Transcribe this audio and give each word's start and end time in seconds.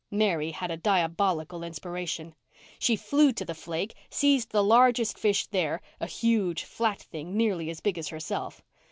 Mary 0.09 0.49
had 0.49 0.71
a 0.71 0.77
diabolical 0.77 1.63
inspiration. 1.63 2.33
She 2.79 2.95
flew 2.95 3.31
to 3.33 3.45
the 3.45 3.53
"flake" 3.53 3.93
and 3.95 4.11
seized 4.15 4.49
the 4.49 4.63
largest 4.63 5.15
fish 5.15 5.45
there—a 5.45 6.07
huge, 6.07 6.63
flat 6.63 7.01
thing, 7.03 7.37
nearly 7.37 7.69
as 7.69 7.81
big 7.81 7.99
as 7.99 8.07
herself. 8.07 8.63